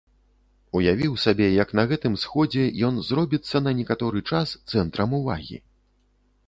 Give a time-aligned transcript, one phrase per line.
[0.77, 5.57] Уявіў сабе, як на гэтым сходзе ён зробіцца на некаторы час цэнтрам увагі.